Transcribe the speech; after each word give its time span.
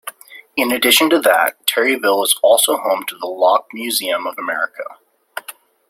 In 0.55 0.71
addition 0.71 1.11
to 1.11 1.19
that, 1.19 1.63
Terryville 1.67 2.23
is 2.23 2.35
also 2.41 2.75
home 2.75 3.03
to 3.07 3.15
the 3.15 3.27
Lock 3.27 3.67
Museum 3.71 4.25
of 4.25 4.35
America. 4.39 4.97